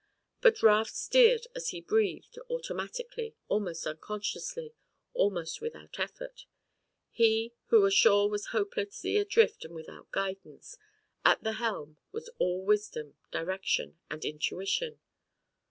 [0.41, 4.73] But Raft steered as he breathed, automatically, almost unconsciously,
[5.13, 6.47] almost without effort.
[7.11, 10.75] He, who ashore was hopelessly adrift and without guidance,
[11.23, 14.99] at the helm was all wisdom, direction and intuition.